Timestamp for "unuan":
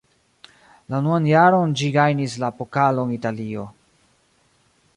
1.03-1.27